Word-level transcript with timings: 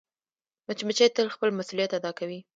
مچمچۍ 0.67 1.07
تل 1.15 1.27
خپل 1.35 1.49
مسؤولیت 1.57 1.91
ادا 1.97 2.11
کوي 2.19 2.39